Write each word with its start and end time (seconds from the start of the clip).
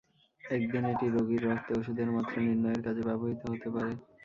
একদিন 0.41 0.83
এটি 0.91 1.05
রোগীর 1.09 1.41
রক্তে 1.45 1.71
ওষুধের 1.79 2.09
মাত্রা 2.15 2.39
নির্ণয়ের 2.41 2.81
কাজে 2.85 3.01
ব্যবহৃত 3.07 3.41
হতে 3.51 3.67
পারে। 3.75 3.91